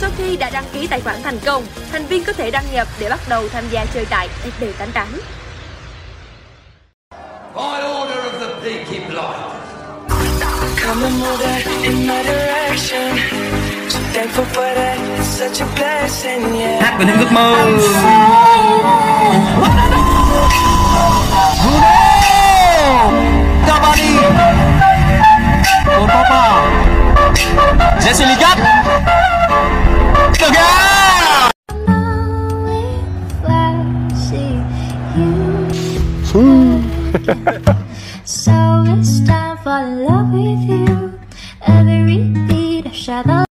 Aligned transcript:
Sau 0.00 0.10
khi 0.18 0.36
đã 0.36 0.50
đăng 0.50 0.64
ký 0.72 0.86
tài 0.86 1.00
khoản 1.00 1.22
thành 1.22 1.38
công, 1.44 1.66
thành 1.92 2.06
viên 2.06 2.24
có 2.24 2.32
thể 2.32 2.50
đăng 2.50 2.64
nhập 2.72 2.88
để 3.00 3.08
bắt 3.10 3.20
đầu 3.28 3.48
tham 3.48 3.64
gia 3.70 3.86
chơi 3.94 4.06
tại 4.10 4.28
SB88. 4.44 5.06
By 7.54 7.82
order 8.00 8.18
of 8.18 8.40
the 8.40 8.48
Peaky 8.62 8.98
Blinders. 9.08 9.58
Come 10.86 11.04
and 11.04 11.20
move 11.20 11.38
that 11.38 11.66
in 11.82 12.06
my 12.06 12.22
direction. 12.22 13.18
So 13.88 13.98
thankful 14.14 14.44
for 14.44 14.74
that, 14.74 14.98
it's 15.18 15.26
such 15.26 15.60
a 15.60 15.66
blessing, 15.76 16.60
yeah. 16.60 16.82
hát 16.82 16.96
về 16.98 17.04
những 17.06 17.18
ước 17.18 17.32
mơ 17.32 17.54
so 36.28 36.42
it's 38.86 39.20
time 39.26 39.56
for 39.64 39.80
love 40.04 40.30
with 40.30 40.60
you. 40.68 41.18
Every 41.66 42.18
beat 42.46 42.84
of 42.84 42.94
shadow. 42.94 43.44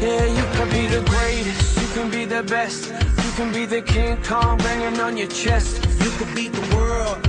Yeah, 0.00 0.26
you 0.26 0.44
can 0.52 0.68
be 0.68 0.86
the 0.86 1.02
greatest, 1.08 1.80
you 1.80 1.88
can 1.94 2.10
be 2.10 2.26
the 2.26 2.42
best. 2.42 2.90
You 2.90 3.30
can 3.36 3.52
be 3.52 3.64
the 3.64 3.80
King 3.80 4.22
Kong 4.22 4.58
banging 4.58 5.00
on 5.00 5.16
your 5.16 5.28
chest. 5.28 5.82
You 6.00 6.10
could 6.18 6.34
beat 6.34 6.52
the 6.52 6.76
world, 6.76 7.26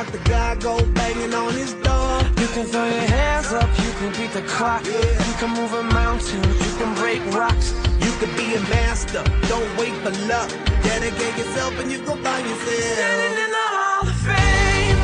You 0.00 0.06
could 0.06 0.12
talk 0.14 0.24
to 0.24 0.30
God, 0.30 0.62
go 0.62 0.86
banging 0.94 1.34
on 1.34 1.52
his 1.52 1.74
door. 1.74 2.22
You 2.40 2.46
can 2.54 2.64
throw 2.64 2.86
your 2.86 3.06
hands 3.12 3.52
up, 3.52 3.68
you 3.84 3.92
can 3.98 4.10
beat 4.12 4.32
the 4.32 4.40
clock. 4.48 4.82
You 4.86 5.34
can 5.38 5.50
move 5.50 5.74
a 5.74 5.82
mountain, 5.82 6.42
you 6.42 6.72
can 6.78 6.94
break 6.94 7.20
rocks. 7.34 7.74
You 8.00 8.10
could 8.12 8.34
be 8.34 8.54
a 8.54 8.60
master, 8.72 9.22
don't 9.46 9.76
wait 9.76 9.92
for 10.00 10.10
luck. 10.26 10.48
Dedicate 10.82 11.36
yourself 11.36 11.78
and 11.80 11.92
you 11.92 11.98
go 11.98 12.16
find 12.16 12.46
Standing 12.48 13.44
in 13.44 13.50
the 13.50 13.66
Hall 13.76 14.08
of 14.08 14.16
Fame, 14.24 14.96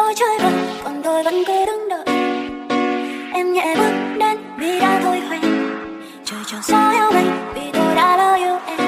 tôi 0.07 0.15
chơi 0.15 0.39
vơi 0.39 0.54
còn 0.83 1.01
tôi 1.04 1.24
vẫn 1.24 1.44
cứ 1.48 1.65
đứng 1.65 1.89
đợi. 1.89 2.06
Em 3.33 3.54
nhẹ 3.54 3.75
bước 3.75 4.18
đến 4.19 4.38
vì 4.57 4.80
đã 4.80 5.00
thôi 5.04 5.19
hoen 5.27 5.42
trời 6.25 6.39
cho 6.45 6.57
gió 6.63 6.89
heo 6.89 7.12
bay 7.12 7.25
vì 7.56 7.62
tôi 7.74 7.95
đã 7.95 8.18
lỡ 8.18 8.36
yêu 8.36 8.57
em. 8.65 8.80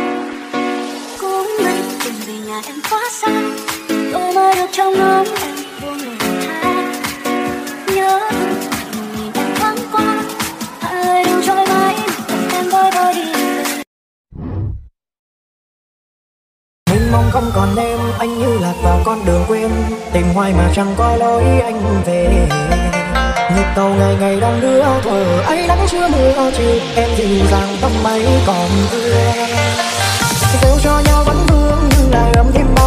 Cũng 1.21 1.47
mình 1.57 1.83
tìm 2.03 2.13
vì 2.27 2.33
nhà 2.47 2.61
em 2.67 2.75
quá 2.89 3.01
xa. 3.11 3.41
Tôi 4.13 4.33
mới 4.33 4.55
được 4.55 4.67
trong 4.71 4.93
ngóng 4.93 5.27
Mênh 17.09 17.21
mông 17.21 17.31
không 17.31 17.51
còn 17.55 17.75
em 17.75 17.99
anh 18.19 18.39
như 18.39 18.59
lạc 18.61 18.73
vào 18.83 18.99
con 19.05 19.25
đường 19.25 19.43
quên. 19.47 19.71
Tìm 20.13 20.25
hoài 20.33 20.53
mà 20.53 20.71
chẳng 20.75 20.93
có 20.97 21.15
lối 21.15 21.43
anh 21.43 22.03
về. 22.05 22.47
Nhịp 23.55 23.65
tàu 23.75 23.89
ngày 23.89 24.15
ngày 24.19 24.39
đang 24.39 24.61
đưa 24.61 24.83
thở 25.03 25.41
ấy 25.45 25.67
nắng 25.67 25.85
chưa 25.91 26.07
mưa 26.07 26.51
chiều 26.57 26.79
em 26.95 27.09
dịu 27.17 27.45
dàng 27.51 27.77
tâm 27.81 27.91
ấy 28.03 28.25
còn 28.47 28.69
thương 28.91 30.61
gieo 30.61 30.77
cho 30.83 31.01
nhau 31.05 31.23
vẫn 31.23 31.45
vương 31.47 31.89
nhưng 31.89 32.11
lại 32.11 32.31
ấm 32.35 32.45
thêm 32.53 32.78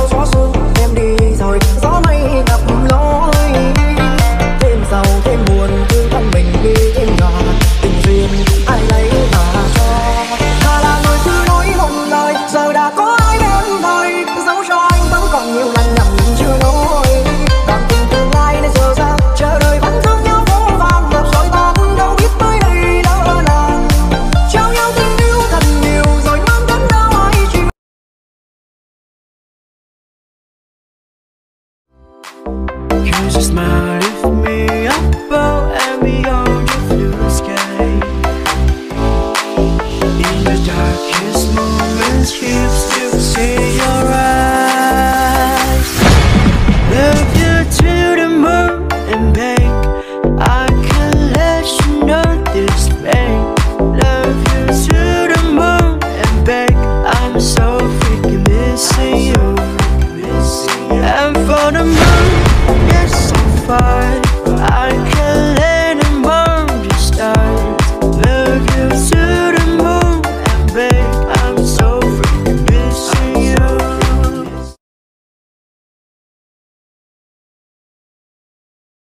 Cause 33.12 33.37
you 33.37 33.43
smile 33.43 34.03
if 34.03 34.22